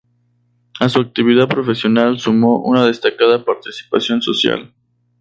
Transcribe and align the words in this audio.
A 0.79 0.89
su 0.89 0.99
actividad 0.99 1.47
profesional 1.47 2.19
sumó 2.19 2.57
una 2.57 2.87
destacada 2.87 3.45
participación 3.45 4.19
social. 4.23 4.73